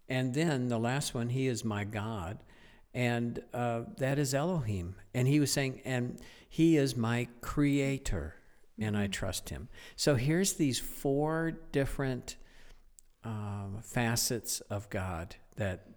And 0.07 0.33
then 0.33 0.69
the 0.69 0.79
last 0.79 1.13
one, 1.13 1.29
He 1.29 1.47
is 1.47 1.65
my 1.65 1.83
God. 1.83 2.37
And 2.93 3.41
uh, 3.53 3.83
that 3.98 4.19
is 4.19 4.33
Elohim. 4.33 4.95
And 5.13 5.27
he 5.27 5.39
was 5.39 5.51
saying, 5.51 5.81
and 5.86 6.19
he 6.50 6.77
is 6.77 6.95
my 6.95 7.27
creator, 7.39 8.36
and 8.79 8.98
I 8.98 9.07
trust 9.07 9.50
him. 9.50 9.69
So 9.95 10.15
here's 10.15 10.53
these 10.53 10.79
four 10.79 11.51
different 11.71 12.36
um, 13.24 13.79
facets 13.81 14.60
of 14.62 14.89
God 14.89 15.36
that 15.55 15.88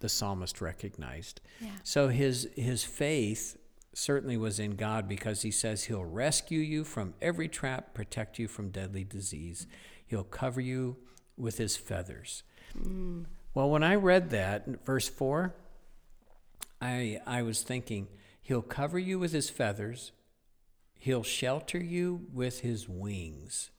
the 0.00 0.08
psalmist 0.08 0.60
recognized. 0.60 1.40
Yeah. 1.60 1.70
So 1.82 2.08
his 2.08 2.48
his 2.56 2.84
faith 2.84 3.56
certainly 3.94 4.36
was 4.36 4.58
in 4.58 4.72
God 4.72 5.08
because 5.08 5.42
he 5.42 5.50
says 5.50 5.84
he'll 5.84 6.04
rescue 6.04 6.60
you 6.60 6.84
from 6.84 7.14
every 7.22 7.48
trap, 7.48 7.94
protect 7.94 8.38
you 8.38 8.48
from 8.48 8.70
deadly 8.70 9.04
disease. 9.04 9.66
He'll 10.06 10.24
cover 10.24 10.60
you 10.60 10.96
with 11.36 11.58
his 11.58 11.76
feathers. 11.76 12.42
Well, 13.54 13.70
when 13.70 13.82
I 13.82 13.94
read 13.94 14.30
that, 14.30 14.84
verse 14.84 15.08
4, 15.08 15.54
I, 16.80 17.20
I 17.26 17.42
was 17.42 17.62
thinking, 17.62 18.08
He'll 18.42 18.62
cover 18.62 18.98
you 18.98 19.18
with 19.18 19.32
His 19.32 19.50
feathers, 19.50 20.12
He'll 20.94 21.22
shelter 21.22 21.78
you 21.78 22.26
with 22.32 22.60
His 22.60 22.88
wings. 22.88 23.70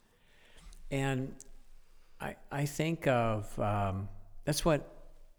And 0.92 1.36
I, 2.22 2.36
I 2.52 2.66
think 2.66 3.08
of 3.08 3.58
um, 3.60 4.10
that's 4.46 4.64
what 4.64 4.92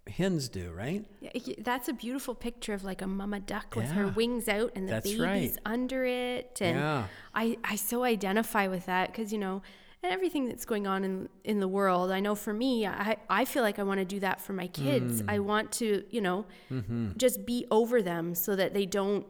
hens 0.08 0.48
do, 0.48 0.70
right? 0.70 1.04
Yeah, 1.20 1.54
That's 1.58 1.88
a 1.88 1.92
beautiful 1.92 2.34
picture 2.34 2.74
of 2.74 2.84
like 2.84 3.02
a 3.02 3.06
mama 3.06 3.40
duck 3.40 3.74
with 3.74 3.90
her 3.90 4.08
wings 4.08 4.48
out 4.48 4.72
and 4.76 4.86
the 4.88 4.92
That's 4.92 5.06
babies 5.10 5.20
right. 5.20 5.58
under 5.64 6.04
it. 6.04 6.58
And 6.60 6.78
Yeah. 6.78 7.04
I, 7.34 7.58
I 7.64 7.76
so 7.76 8.04
identify 8.04 8.68
with 8.68 8.86
that 8.86 9.10
because, 9.10 9.32
you 9.32 9.38
know, 9.38 9.62
and 10.02 10.12
everything 10.12 10.46
that's 10.46 10.64
going 10.64 10.86
on 10.86 11.04
in 11.04 11.28
in 11.44 11.60
the 11.60 11.68
world. 11.68 12.10
I 12.10 12.20
know 12.20 12.34
for 12.34 12.52
me, 12.52 12.86
I 12.86 13.16
I 13.28 13.44
feel 13.44 13.62
like 13.62 13.78
I 13.78 13.82
want 13.82 13.98
to 13.98 14.04
do 14.04 14.20
that 14.20 14.40
for 14.40 14.52
my 14.52 14.66
kids. 14.68 15.22
Mm. 15.22 15.30
I 15.30 15.38
want 15.40 15.72
to, 15.72 16.04
you 16.10 16.20
know, 16.20 16.46
Mm-hmm. 16.70 17.12
just 17.16 17.44
be 17.46 17.66
over 17.70 18.02
them 18.02 18.34
so 18.34 18.54
that 18.56 18.72
they 18.74 18.86
don't 18.86 19.26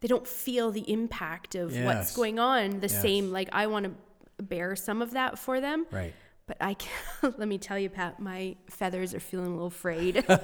they 0.00 0.08
don't 0.08 0.26
feel 0.26 0.70
the 0.70 0.90
impact 0.92 1.54
of 1.54 1.74
what's 1.80 2.14
going 2.14 2.38
on 2.38 2.80
the 2.80 2.88
Yes. 2.88 3.00
same 3.02 3.30
like 3.30 3.48
I 3.52 3.66
want 3.66 3.84
to 3.86 4.42
bear 4.42 4.76
some 4.76 5.00
of 5.02 5.12
that 5.12 5.38
for 5.38 5.60
them. 5.60 5.86
Right. 5.90 6.12
But 6.46 6.58
I 6.60 6.74
can't, 6.74 7.38
let 7.38 7.48
me 7.48 7.58
tell 7.58 7.76
you, 7.76 7.90
Pat, 7.90 8.20
my 8.20 8.54
feathers 8.70 9.14
are 9.14 9.20
feeling 9.20 9.48
a 9.48 9.54
little 9.54 9.70
frayed. 9.70 10.24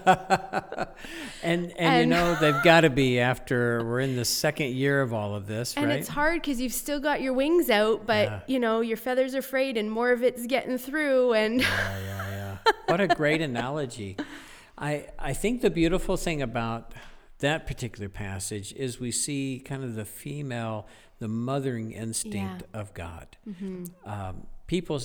And, 1.42 1.73
and, 1.76 2.00
you 2.00 2.06
know, 2.06 2.37
they've 2.40 2.62
got 2.64 2.82
to 2.82 2.90
be 2.90 3.18
after 3.18 3.85
we're 3.85 4.00
in 4.00 4.14
the 4.14 4.25
second 4.25 4.75
year 4.75 5.00
of 5.02 5.12
all 5.12 5.35
of 5.35 5.47
this, 5.49 5.75
and 5.76 5.87
right? 5.87 5.99
it's 5.99 6.09
hard 6.09 6.40
because 6.40 6.61
you've 6.61 6.73
still 6.73 7.00
got 7.00 7.21
your 7.21 7.32
wings 7.32 7.68
out, 7.71 8.06
but 8.06 8.28
Yeah. 8.28 8.40
you 8.47 8.61
know, 8.61 8.80
your 8.80 8.97
feathers 8.97 9.35
are 9.35 9.42
frayed 9.42 9.76
and 9.76 9.90
more 9.90 10.12
of 10.12 10.23
it's 10.23 10.47
getting 10.47 10.78
through. 10.78 11.32
And 11.32 11.61
yeah, 11.61 11.99
yeah, 11.99 12.59
yeah. 12.66 12.73
What 12.87 13.00
a 13.00 13.09
great 13.09 13.40
analogy. 13.40 14.16
I 14.78 15.06
I 15.18 15.32
think 15.32 15.62
the 15.62 15.71
beautiful 15.71 16.16
thing 16.16 16.40
about 16.42 16.92
that 17.38 17.66
particular 17.66 18.09
passage 18.09 18.73
is 18.75 19.00
we 19.00 19.11
see 19.11 19.61
kind 19.64 19.82
of 19.82 19.97
the 19.97 20.04
female, 20.04 20.87
the 21.18 21.28
mothering 21.28 21.90
instinct 21.90 22.62
of 22.73 22.94
God. 22.94 23.37
Um, 24.06 24.47
people 24.73 24.99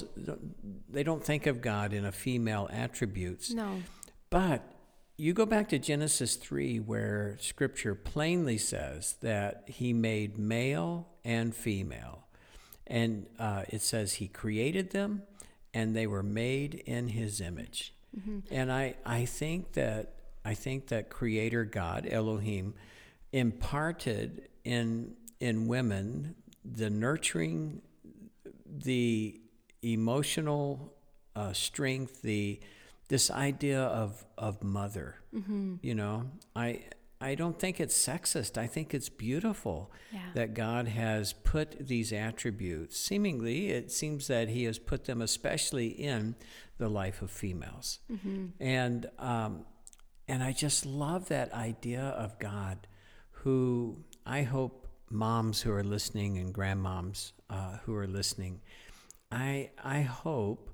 they 0.90 1.04
don't 1.04 1.22
think 1.22 1.46
of 1.46 1.60
God 1.60 1.92
in 1.92 2.06
a 2.06 2.12
female 2.14 2.70
attributes, 2.72 3.52
no, 3.52 3.82
but 4.30 4.64
you 5.18 5.34
go 5.34 5.46
back 5.46 5.68
to 5.70 5.78
Genesis 5.78 6.38
3, 6.38 6.80
where 6.80 7.36
scripture 7.42 7.94
plainly 7.94 8.58
says 8.58 9.16
that 9.22 9.66
he 9.68 9.92
made 9.92 10.38
male 10.38 11.10
and 11.26 11.54
female. 11.54 12.28
And 12.86 13.26
uh, 13.38 13.64
it 13.68 13.82
says 13.82 14.14
he 14.14 14.30
created 14.30 14.92
them 14.92 15.24
and 15.74 15.94
they 15.94 16.08
were 16.08 16.24
made 16.24 16.76
in 16.86 17.10
his 17.10 17.42
image. 17.42 17.94
And 18.50 18.72
I, 18.72 18.96
I 19.06 19.26
think 19.26 19.74
that 19.74 20.14
I 20.46 20.54
think 20.54 20.88
that 20.88 21.10
creator 21.10 21.66
God, 21.66 22.08
Elohim, 22.10 22.74
imparted 23.34 24.48
in 24.64 25.16
in 25.42 25.68
women 25.68 26.36
the 26.64 26.90
nurturing 26.90 27.82
the 28.66 29.42
emotional 29.82 30.94
uh, 31.36 31.54
strength, 31.54 32.22
the 32.22 32.60
this 33.10 33.32
idea 33.32 33.82
of 33.82 34.26
of 34.38 34.64
mother. 34.64 35.16
You 35.82 35.94
know, 35.94 36.32
I 36.56 36.86
I 37.22 37.36
don't 37.36 37.60
think 37.60 37.80
it's 37.80 37.96
sexist. 37.98 38.58
I 38.58 38.66
think 38.68 38.94
it's 38.94 39.08
beautiful 39.10 39.92
Yeah. 40.12 40.22
that 40.34 40.54
God 40.56 40.88
has 40.88 41.34
put 41.34 41.88
these 41.88 42.12
attributes. 42.12 42.98
Seemingly, 42.98 43.70
it 43.70 43.92
seems 43.92 44.28
that 44.28 44.50
He 44.50 44.64
has 44.64 44.80
put 44.80 45.06
them 45.06 45.22
especially 45.22 45.88
in 45.88 46.36
the 46.80 46.90
life 46.90 47.22
of 47.22 47.30
females, 47.32 48.00
and 48.60 49.10
um, 49.20 49.66
and 50.28 50.44
I 50.44 50.52
just 50.54 50.86
love 50.86 51.28
that 51.30 51.54
idea 51.54 52.02
of 52.02 52.38
God, 52.40 52.88
who 53.44 54.04
I 54.26 54.42
hope 54.44 54.88
moms 55.10 55.62
who 55.62 55.72
are 55.72 55.84
listening 55.84 56.38
and 56.38 56.54
grandmoms 56.54 57.32
uh, 57.50 57.78
who 57.86 57.96
are 57.96 58.08
listening, 58.08 58.60
I 59.32 59.72
I 59.84 60.02
hope 60.02 60.72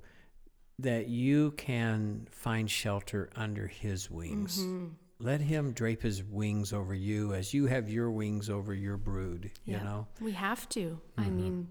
that 0.79 1.07
you 1.07 1.51
can 1.51 2.27
find 2.31 2.69
shelter 2.69 3.29
under 3.35 3.67
His 3.67 4.09
wings. 4.09 4.59
Mm-hmm. 4.59 4.87
Let 5.19 5.41
Him 5.41 5.71
drape 5.71 6.01
His 6.01 6.23
wings 6.23 6.73
over 6.73 6.93
you 6.93 7.33
as 7.33 7.53
you 7.53 7.67
have 7.67 7.89
your 7.89 8.11
wings 8.11 8.49
over 8.49 8.73
your 8.73 8.97
brood. 8.97 9.51
You 9.65 9.77
know. 9.77 10.07
we 10.19 10.31
have 10.33 10.67
to. 10.69 10.99
I 11.17 11.23
mm-hmm. 11.23 11.35
mean, 11.35 11.67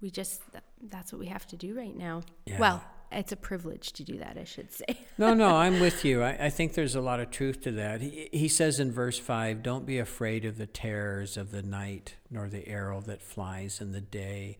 we 0.00 0.10
just 0.10 0.42
that's 0.82 1.12
what 1.12 1.18
we 1.18 1.26
have 1.26 1.46
to 1.48 1.56
do 1.56 1.76
right 1.76 1.96
now. 1.96 2.22
Yeah. 2.46 2.58
Well, 2.58 2.84
it's 3.12 3.32
a 3.32 3.36
privilege 3.36 3.92
to 3.94 4.04
do 4.04 4.18
that, 4.18 4.38
I 4.38 4.44
should 4.44 4.72
say. 4.72 4.84
No, 5.18 5.34
no, 5.34 5.56
I'm 5.56 5.80
with 5.80 6.02
you. 6.02 6.22
I, 6.22 6.46
I 6.46 6.50
think 6.50 6.72
there's 6.72 6.94
a 6.94 7.00
lot 7.02 7.20
of 7.20 7.30
truth 7.30 7.60
to 7.62 7.72
that. 7.72 8.00
He, 8.00 8.30
he 8.32 8.48
says 8.48 8.80
in 8.80 8.90
verse 8.90 9.18
5 9.18 9.62
Don't 9.62 9.84
be 9.84 9.98
afraid 9.98 10.46
of 10.46 10.56
the 10.56 10.66
terrors 10.66 11.36
of 11.36 11.50
the 11.50 11.62
night, 11.62 12.14
nor 12.30 12.48
the 12.48 12.66
arrow 12.66 13.02
that 13.02 13.20
flies 13.20 13.82
in 13.82 13.92
the 13.92 14.00
day. 14.00 14.56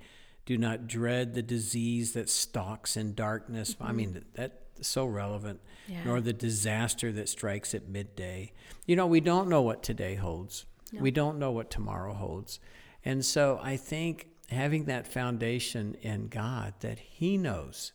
Do 0.50 0.58
not 0.58 0.88
dread 0.88 1.34
the 1.34 1.44
disease 1.44 2.14
that 2.14 2.28
stalks 2.28 2.96
in 2.96 3.14
darkness. 3.14 3.76
I 3.80 3.92
mean, 3.92 4.20
that's 4.34 4.52
so 4.80 5.04
relevant. 5.04 5.60
Yeah. 5.86 6.02
Nor 6.04 6.20
the 6.20 6.32
disaster 6.32 7.12
that 7.12 7.28
strikes 7.28 7.72
at 7.72 7.88
midday. 7.88 8.50
You 8.84 8.96
know, 8.96 9.06
we 9.06 9.20
don't 9.20 9.48
know 9.48 9.62
what 9.62 9.84
today 9.84 10.16
holds, 10.16 10.66
we 10.92 11.12
don't 11.12 11.38
know 11.38 11.52
what 11.52 11.70
tomorrow 11.70 12.14
holds. 12.14 12.58
And 13.04 13.24
so 13.24 13.60
I 13.62 13.76
think 13.76 14.26
having 14.48 14.86
that 14.86 15.06
foundation 15.06 15.94
in 16.02 16.26
God 16.26 16.74
that 16.80 16.98
He 16.98 17.38
knows, 17.38 17.92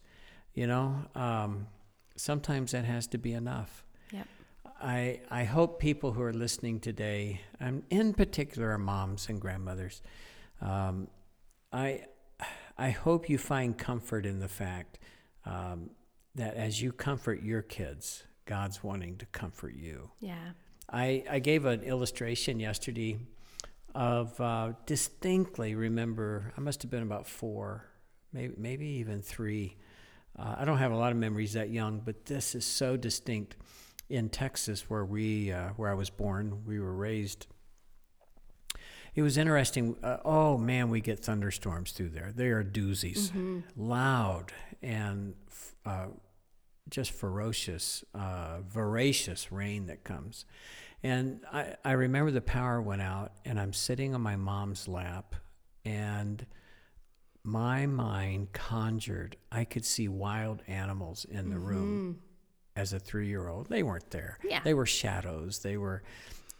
you 0.53 0.65
know, 0.65 1.07
um, 1.13 1.67
sometimes 2.15 2.71
that 2.71 2.85
has 2.85 3.05
to 3.07 3.17
be 3.17 3.33
enough. 3.33 3.83
yep. 4.13 4.29
I, 4.81 5.19
I 5.29 5.43
hope 5.43 5.81
people 5.81 6.13
who 6.13 6.21
are 6.21 6.31
listening 6.31 6.79
today, 6.79 7.41
um, 7.59 7.83
in 7.89 8.13
particular 8.13 8.71
our 8.71 8.77
moms 8.77 9.27
and 9.27 9.41
grandmothers, 9.41 10.01
um, 10.61 11.09
I, 11.73 12.05
I 12.77 12.89
hope 12.89 13.29
you 13.29 13.37
find 13.37 13.77
comfort 13.77 14.25
in 14.25 14.39
the 14.39 14.47
fact 14.47 14.99
um, 15.45 15.91
that 16.35 16.55
as 16.55 16.81
you 16.81 16.91
comfort 16.91 17.41
your 17.41 17.61
kids, 17.61 18.23
God's 18.45 18.83
wanting 18.83 19.17
to 19.17 19.25
comfort 19.27 19.75
you. 19.75 20.11
Yeah. 20.19 20.51
I, 20.91 21.23
I 21.29 21.39
gave 21.39 21.65
an 21.65 21.81
illustration 21.81 22.59
yesterday 22.59 23.17
of 23.95 24.39
uh, 24.41 24.73
distinctly 24.85 25.73
remember, 25.73 26.53
I 26.57 26.61
must 26.61 26.81
have 26.81 26.91
been 26.91 27.03
about 27.03 27.27
four, 27.27 27.85
maybe, 28.33 28.53
maybe 28.57 28.85
even 28.85 29.21
three. 29.21 29.77
Uh, 30.37 30.55
I 30.57 30.65
don't 30.65 30.77
have 30.77 30.91
a 30.91 30.97
lot 30.97 31.11
of 31.11 31.17
memories 31.17 31.53
that 31.53 31.69
young, 31.69 32.01
but 32.03 32.25
this 32.25 32.55
is 32.55 32.65
so 32.65 32.97
distinct. 32.97 33.55
In 34.07 34.29
Texas, 34.29 34.87
where 34.87 35.03
we, 35.03 35.51
uh, 35.51 35.69
where 35.77 35.89
I 35.89 35.95
was 35.95 36.11
born, 36.11 36.63
we 36.63 36.79
were 36.79 36.93
raised. 36.93 37.47
It 39.15 39.21
was 39.21 39.37
interesting. 39.37 39.95
Uh, 40.03 40.17
oh 40.25 40.57
man, 40.57 40.89
we 40.89 41.01
get 41.01 41.19
thunderstorms 41.23 41.91
through 41.91 42.09
there. 42.09 42.31
They 42.35 42.47
are 42.47 42.63
doozies, 42.63 43.31
loud 43.77 44.51
and 44.81 45.33
uh, 45.85 46.07
just 46.89 47.11
ferocious, 47.11 48.03
uh, 48.13 48.59
voracious 48.67 49.51
rain 49.51 49.87
that 49.87 50.03
comes. 50.03 50.45
And 51.01 51.41
I, 51.51 51.75
I 51.83 51.91
remember 51.93 52.31
the 52.31 52.41
power 52.41 52.81
went 52.81 53.01
out, 53.01 53.31
and 53.45 53.59
I'm 53.59 53.73
sitting 53.73 54.15
on 54.15 54.21
my 54.21 54.35
mom's 54.35 54.87
lap, 54.87 55.35
and 55.83 56.45
my 57.43 57.85
mind 57.85 58.53
conjured, 58.53 59.37
I 59.51 59.65
could 59.65 59.85
see 59.85 60.07
wild 60.07 60.61
animals 60.67 61.25
in 61.29 61.49
the 61.51 61.59
room 61.59 62.21
as 62.75 62.91
a 62.91 62.99
three 62.99 63.27
year 63.27 63.47
old. 63.47 63.69
They 63.69 63.83
weren't 63.83 64.09
there. 64.09 64.39
Yeah. 64.43 64.61
They 64.63 64.73
were 64.73 64.87
shadows. 64.87 65.59
They 65.59 65.77
were, 65.77 66.01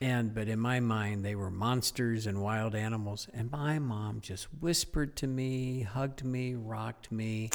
and, 0.02 0.34
but 0.34 0.48
in 0.48 0.60
my 0.60 0.80
mind, 0.80 1.24
they 1.24 1.36
were 1.36 1.50
monsters 1.50 2.28
and 2.28 2.42
wild 2.42 2.76
animals. 2.76 3.28
And 3.34 3.50
my 3.52 3.80
mom 3.80 4.20
just 4.22 4.48
whispered 4.60 5.16
to 5.18 5.28
me, 5.28 5.82
hugged 5.82 6.24
me, 6.24 6.56
rocked 6.56 7.12
me, 7.12 7.50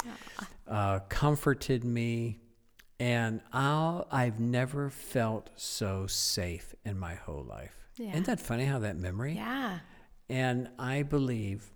uh, 0.67 0.99
comforted 1.09 1.83
me. 1.83 2.39
And 2.99 3.41
I'll, 3.53 4.07
I've 4.11 4.39
never 4.39 4.89
felt 4.89 5.49
so 5.55 6.07
safe 6.07 6.73
in 6.83 6.97
my 6.99 7.15
whole 7.15 7.43
life. 7.43 7.75
Yeah. 7.97 8.11
Isn't 8.11 8.25
that 8.25 8.39
funny 8.39 8.65
how 8.65 8.79
that 8.79 8.95
memory? 8.95 9.33
Yeah. 9.33 9.79
And 10.29 10.69
I 10.79 11.03
believe 11.03 11.71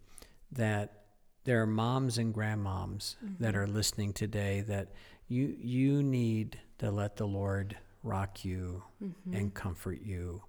that 0.52 1.04
there 1.44 1.62
are 1.62 1.68
moms 1.68 2.18
and 2.18 2.34
grandmoms 2.34 3.16
that 3.40 3.56
are 3.56 3.68
listening 3.68 4.14
today 4.14 4.62
that 4.62 4.92
you 5.28 5.56
you 5.60 6.02
need 6.02 6.60
to 6.80 6.90
let 6.90 7.18
the 7.18 7.26
Lord 7.26 7.78
rock 8.04 8.44
you 8.46 8.84
and 9.32 9.54
comfort 9.54 10.02
you 10.04 10.42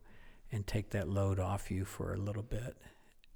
and 0.56 0.66
take 0.66 0.90
that 0.90 1.06
load 1.08 1.38
off 1.38 1.70
you 1.70 1.84
for 1.84 2.14
a 2.14 2.16
little 2.16 2.42
bit. 2.42 2.76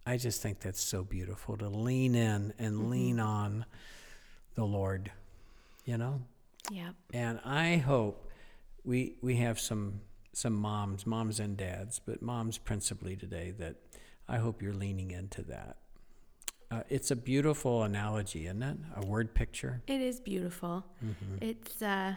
I 0.06 0.16
just 0.16 0.40
think 0.40 0.60
that's 0.60 0.82
so 0.82 1.04
beautiful 1.04 1.56
to 1.58 1.68
lean 1.68 2.14
in 2.14 2.54
and 2.58 2.90
lean 2.90 3.20
on 3.20 3.66
the 4.54 4.64
Lord, 4.64 5.12
you 5.84 5.98
know? 5.98 6.22
Yep. 6.72 6.94
And 7.12 7.38
I 7.44 7.76
hope 7.76 8.26
we 8.84 9.16
we 9.20 9.36
have 9.36 9.60
some 9.60 10.00
some 10.32 10.54
moms, 10.54 11.06
moms 11.06 11.38
and 11.38 11.56
dads, 11.56 12.00
but 12.04 12.22
moms 12.22 12.56
principally 12.56 13.16
today 13.16 13.52
that 13.58 13.76
I 14.26 14.38
hope 14.38 14.62
you're 14.62 14.72
leaning 14.72 15.10
into 15.10 15.42
that. 15.42 15.76
Uh, 16.70 16.82
it's 16.88 17.10
a 17.10 17.16
beautiful 17.16 17.82
analogy, 17.82 18.46
isn't 18.46 18.62
it? 18.62 18.78
A 18.96 19.04
word 19.04 19.34
picture. 19.34 19.82
It 19.86 20.00
is 20.00 20.20
beautiful. 20.20 20.86
Mm-hmm. 21.04 21.44
It's 21.44 21.82
uh 21.82 22.14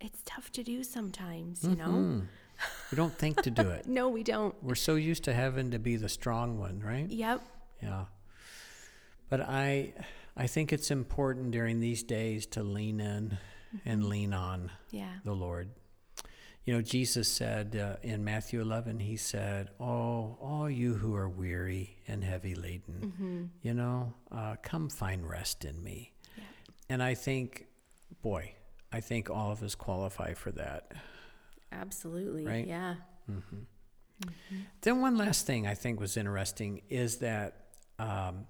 it's 0.00 0.22
tough 0.24 0.50
to 0.52 0.62
do 0.62 0.82
sometimes, 0.82 1.62
you 1.62 1.76
know. 1.76 2.22
We 2.90 2.96
don't 2.96 3.16
think 3.18 3.42
to 3.42 3.50
do 3.50 3.68
it. 3.70 3.86
No, 3.86 4.08
we 4.08 4.22
don't. 4.22 4.54
We're 4.62 4.74
so 4.76 4.94
used 4.94 5.24
to 5.24 5.34
having 5.34 5.72
to 5.72 5.78
be 5.78 5.96
the 5.96 6.08
strong 6.08 6.58
one, 6.58 6.80
right? 6.80 7.10
Yep. 7.10 7.42
Yeah. 7.82 8.04
But 9.28 9.40
I 9.40 9.92
I 10.36 10.46
think 10.46 10.72
it's 10.72 10.90
important 10.90 11.50
during 11.50 11.80
these 11.80 12.02
days 12.02 12.46
to 12.46 12.62
lean 12.62 13.00
in 13.00 13.38
and 13.84 14.04
lean 14.04 14.32
on 14.32 14.70
Yeah. 14.90 15.14
the 15.24 15.32
Lord. 15.32 15.70
You 16.64 16.74
know, 16.74 16.82
Jesus 16.82 17.28
said 17.30 17.76
uh, 17.76 17.96
in 18.02 18.24
Matthew 18.24 18.60
11, 18.60 18.98
He 19.00 19.16
said, 19.16 19.70
Oh, 19.80 20.36
all 20.40 20.68
you 20.70 20.94
who 20.94 21.14
are 21.14 21.28
weary 21.28 21.96
and 22.08 22.24
heavy 22.24 22.54
laden, 22.56 23.50
you 23.62 23.72
know, 23.74 24.14
uh, 24.32 24.56
come 24.62 24.88
find 24.88 25.28
rest 25.28 25.64
in 25.64 25.82
me. 25.82 26.12
Yeah. 26.36 26.44
and 26.88 27.02
I 27.02 27.14
think, 27.14 27.66
boy, 28.22 28.54
I 28.92 29.00
think 29.00 29.30
all 29.30 29.50
of 29.52 29.62
us 29.62 29.74
qualify 29.74 30.34
for 30.34 30.50
that. 30.52 30.92
Absolutely. 31.72 32.46
Right? 32.46 32.66
Yeah. 32.66 32.94
Then 34.82 35.00
one 35.00 35.16
last 35.16 35.46
thing 35.46 35.66
I 35.66 35.74
think 35.74 36.00
was 36.00 36.16
interesting 36.16 36.82
is 36.88 37.16
that 37.18 37.66
um, 37.98 38.46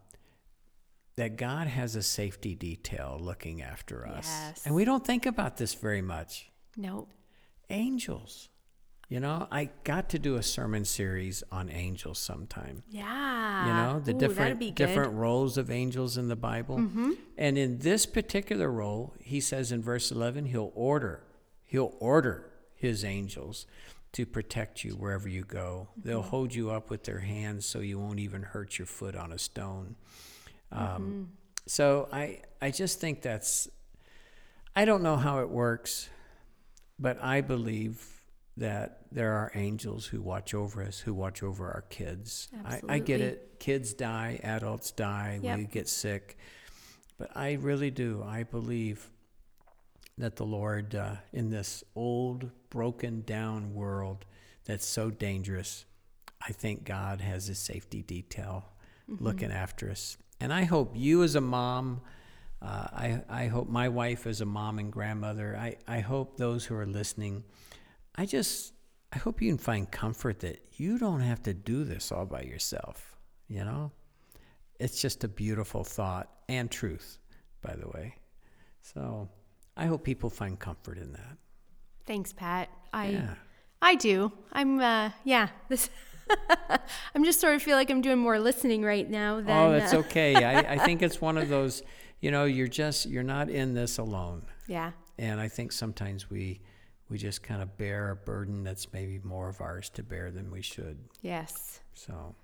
that 1.16 1.36
God 1.36 1.66
has 1.66 1.96
a 1.96 2.02
safety 2.02 2.54
detail 2.54 3.16
looking 3.20 3.62
after 3.62 4.06
us, 4.06 4.26
Yes. 4.26 4.66
and 4.66 4.74
we 4.74 4.84
don't 4.84 5.04
think 5.04 5.24
about 5.26 5.56
this 5.56 5.74
very 5.74 6.02
much. 6.02 6.50
Nope. 6.76 7.08
Angels, 7.70 8.48
you 9.08 9.18
know, 9.18 9.48
I 9.50 9.70
got 9.84 10.08
to 10.10 10.18
do 10.18 10.36
a 10.36 10.42
sermon 10.42 10.84
series 10.84 11.42
on 11.50 11.70
angels 11.70 12.18
sometime. 12.18 12.82
Yeah. 12.88 13.66
You 13.66 13.72
know, 13.72 14.00
the 14.00 14.14
Ooh, 14.14 14.18
different. 14.18 14.60
Mm-hmm. 14.60 14.74
different 14.74 15.14
roles 15.14 15.56
of 15.58 15.70
angels 15.70 16.16
in 16.18 16.28
the 16.28 16.36
Bible, 16.36 16.76
and 17.38 17.56
in 17.58 17.78
this 17.78 18.04
particular 18.06 18.70
role, 18.70 19.14
he 19.20 19.40
says 19.40 19.72
in 19.72 19.82
verse 19.82 20.12
eleven, 20.12 20.44
he'll 20.46 20.72
order, 20.74 21.24
he'll 21.64 21.94
order 21.98 22.52
his 22.76 23.04
angels 23.04 23.66
to 24.12 24.24
protect 24.24 24.84
you 24.84 24.92
wherever 24.92 25.28
you 25.28 25.42
go. 25.42 25.88
They'll 25.96 26.20
Mm-hmm. 26.20 26.28
hold 26.30 26.54
you 26.54 26.70
up 26.70 26.88
with 26.90 27.04
their 27.04 27.18
hands 27.18 27.66
so 27.66 27.80
you 27.80 27.98
won't 27.98 28.20
even 28.20 28.42
hurt 28.42 28.78
your 28.78 28.86
foot 28.86 29.16
on 29.16 29.32
a 29.32 29.38
stone. 29.38 29.96
Um, 30.72 30.80
Mm-hmm. 30.80 31.22
So 31.68 32.08
I 32.12 32.42
I 32.62 32.70
just 32.70 33.00
think 33.00 33.22
that's 33.22 33.68
I 34.76 34.84
don't 34.84 35.02
know 35.02 35.16
how 35.16 35.40
it 35.40 35.48
works, 35.50 36.08
but 36.98 37.20
I 37.22 37.40
believe 37.40 38.04
that 38.56 39.00
there 39.10 39.32
are 39.32 39.50
angels 39.54 40.06
who 40.06 40.22
watch 40.22 40.54
over 40.54 40.82
us, 40.82 40.98
who 41.00 41.12
watch 41.12 41.42
over 41.42 41.66
our 41.66 41.82
kids. 41.90 42.48
I, 42.64 42.80
I 42.88 42.98
get 43.00 43.20
it. 43.20 43.58
Kids 43.58 43.94
die, 43.94 44.38
adults 44.44 44.92
die, 44.92 45.40
Yep. 45.42 45.58
we 45.58 45.64
get 45.64 45.88
sick. 45.88 46.38
But 47.18 47.36
I 47.36 47.54
really 47.54 47.90
do. 47.90 48.22
I 48.26 48.44
believe 48.44 49.10
that 50.18 50.36
the 50.36 50.46
Lord, 50.46 50.94
uh, 50.94 51.16
in 51.32 51.50
this 51.50 51.84
old, 51.94 52.50
broken 52.70 53.22
down 53.22 53.74
world 53.74 54.24
that's 54.64 54.86
so 54.86 55.10
dangerous, 55.10 55.84
I 56.40 56.52
think 56.52 56.84
God 56.84 57.20
has 57.20 57.48
a 57.48 57.54
safety 57.54 58.02
detail 58.02 58.64
looking 59.08 59.52
after 59.52 59.90
us. 59.90 60.16
And 60.40 60.52
I 60.52 60.64
hope 60.64 60.92
you, 60.94 61.22
as 61.22 61.34
a 61.34 61.40
mom, 61.40 62.00
uh, 62.62 62.86
I, 62.92 63.22
I 63.28 63.46
hope 63.46 63.68
my 63.68 63.88
wife, 63.88 64.26
as 64.26 64.40
a 64.40 64.46
mom 64.46 64.78
and 64.78 64.92
grandmother, 64.92 65.56
I, 65.56 65.76
I 65.86 66.00
hope 66.00 66.36
those 66.36 66.64
who 66.64 66.74
are 66.74 66.86
listening, 66.86 67.44
I 68.14 68.26
just, 68.26 68.72
I 69.12 69.18
hope 69.18 69.40
you 69.40 69.50
can 69.50 69.58
find 69.58 69.90
comfort 69.90 70.40
that 70.40 70.60
you 70.76 70.98
don't 70.98 71.20
have 71.20 71.42
to 71.44 71.54
do 71.54 71.84
this 71.84 72.10
all 72.10 72.26
by 72.26 72.42
yourself, 72.42 73.16
you 73.48 73.64
know? 73.64 73.92
It's 74.78 75.00
just 75.00 75.24
a 75.24 75.28
beautiful 75.28 75.84
thought 75.84 76.30
and 76.48 76.70
truth, 76.70 77.18
by 77.62 77.74
the 77.76 77.88
way. 77.88 78.16
So 78.82 79.28
I 79.76 79.86
hope 79.86 80.04
people 80.04 80.30
find 80.30 80.58
comfort 80.58 80.98
in 80.98 81.12
that. 81.12 81.36
Thanks, 82.06 82.32
Pat. 82.32 82.68
I 82.92 83.08
Yeah. 83.08 83.34
I 83.82 83.94
do. 83.94 84.32
I'm 84.52 84.80
uh 84.80 85.10
yeah, 85.24 85.48
this 85.68 85.90
I'm 87.14 87.24
just 87.24 87.40
sort 87.40 87.54
of 87.54 87.62
feel 87.62 87.76
like 87.76 87.90
I'm 87.90 88.00
doing 88.00 88.18
more 88.18 88.38
listening 88.38 88.82
right 88.82 89.08
now 89.08 89.36
than 89.40 89.50
oh, 89.50 89.72
that's 89.72 89.94
uh, 89.94 89.98
okay. 89.98 90.34
I, 90.34 90.58
I 90.74 90.78
think 90.78 91.02
it's 91.02 91.20
one 91.20 91.38
of 91.38 91.48
those, 91.48 91.82
you 92.20 92.30
know, 92.32 92.44
you're 92.46 92.66
just, 92.66 93.06
you're 93.06 93.22
not 93.22 93.48
in 93.48 93.74
this 93.74 93.98
alone. 93.98 94.42
Yeah. 94.66 94.90
And 95.18 95.40
I 95.40 95.46
think 95.48 95.70
sometimes 95.72 96.28
we, 96.28 96.60
we 97.08 97.16
just 97.18 97.42
kind 97.44 97.62
of 97.62 97.76
bear 97.76 98.10
a 98.10 98.16
burden 98.16 98.64
that's 98.64 98.92
maybe 98.92 99.20
more 99.22 99.48
of 99.48 99.60
ours 99.60 99.88
to 99.90 100.02
bear 100.02 100.32
than 100.32 100.50
we 100.50 100.62
should. 100.62 100.98
Yes. 101.22 101.80
So, 101.94 102.34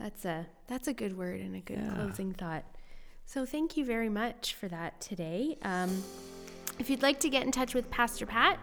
That's 0.00 0.24
a 0.24 0.46
that's 0.66 0.88
a 0.88 0.92
good 0.92 1.16
word 1.16 1.40
and 1.40 1.54
a 1.54 1.60
good 1.60 1.78
Yeah. 1.78 1.94
closing 1.94 2.32
thought. 2.34 2.64
So 3.24 3.46
thank 3.46 3.76
you 3.76 3.84
very 3.84 4.08
much 4.08 4.54
for 4.54 4.66
that 4.68 5.00
today. 5.00 5.58
Um, 5.62 6.02
if 6.78 6.90
you'd 6.90 7.02
like 7.02 7.20
to 7.20 7.28
get 7.28 7.44
in 7.44 7.52
touch 7.52 7.74
with 7.74 7.90
Pastor 7.90 8.26
Pat 8.26 8.58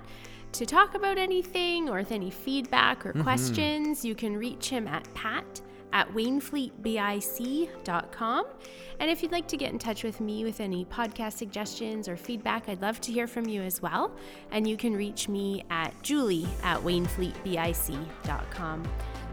to 0.54 0.65
talk 0.65 0.95
about 0.95 1.17
anything 1.17 1.89
or 1.89 1.97
with 1.97 2.12
any 2.12 2.32
feedback 2.32 3.06
or 3.06 3.12
mm-hmm. 3.12 3.23
questions, 3.23 4.06
you 4.06 4.15
can 4.15 4.38
reach 4.38 4.69
him 4.69 4.88
at 4.88 5.13
pat 5.13 5.62
at 5.93 6.12
wainfleetbic.com. 6.13 8.45
And 8.99 9.10
if 9.10 9.23
you'd 9.23 9.32
like 9.32 9.47
to 9.47 9.58
get 9.58 9.71
in 9.71 9.80
touch 9.80 10.04
with 10.04 10.19
me 10.19 10.43
with 10.43 10.60
any 10.60 10.86
podcast 10.86 11.34
suggestions 11.34 12.10
or 12.10 12.17
feedback, 12.17 12.67
I'd 12.67 12.82
love 12.82 12.99
to 13.01 13.12
hear 13.12 13.28
from 13.28 13.47
you 13.47 13.62
as 13.62 13.80
well. 13.82 14.15
And 14.51 14.67
you 14.67 14.78
can 14.78 14.93
reach 14.93 15.30
me 15.30 15.63
at 15.69 15.93
julie 16.01 16.47
at 16.63 16.80
wainfleetbic.com. 16.80 18.84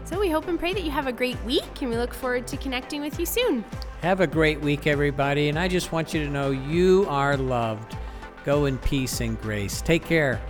So 0.05 0.19
we 0.19 0.29
hope 0.29 0.47
and 0.47 0.59
pray 0.59 0.73
that 0.73 0.83
you 0.83 0.91
have 0.91 1.07
a 1.07 1.13
great 1.13 1.41
week, 1.43 1.81
and 1.81 1.89
we 1.89 1.95
look 1.95 2.13
forward 2.13 2.45
to 2.47 2.57
connecting 2.57 3.01
with 3.01 3.17
you 3.19 3.25
soon. 3.25 3.63
have 4.01 4.19
a 4.19 4.27
great 4.27 4.59
week, 4.59 4.85
everybody. 4.85 5.47
And 5.47 5.57
I 5.57 5.69
just 5.69 5.93
want 5.93 6.13
you 6.13 6.25
to 6.25 6.29
know 6.29 6.51
you 6.51 7.05
are 7.07 7.37
loved. 7.37 7.95
Go 8.43 8.65
in 8.65 8.77
peace 8.79 9.21
and 9.21 9.39
grace. 9.41 9.81
Take 9.81 10.05
care. 10.05 10.41